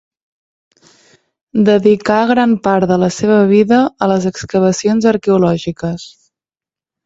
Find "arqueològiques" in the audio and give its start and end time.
5.15-6.11